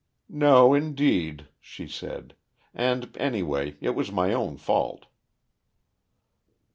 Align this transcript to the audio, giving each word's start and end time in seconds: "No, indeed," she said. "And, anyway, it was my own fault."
"No, 0.29 0.73
indeed," 0.73 1.47
she 1.59 1.87
said. 1.87 2.33
"And, 2.73 3.15
anyway, 3.19 3.77
it 3.81 3.91
was 3.91 4.11
my 4.11 4.33
own 4.33 4.57
fault." 4.57 5.05